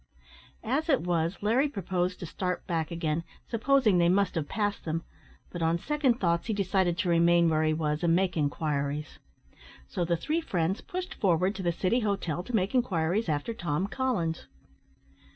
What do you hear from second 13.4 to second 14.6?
Tom Collins.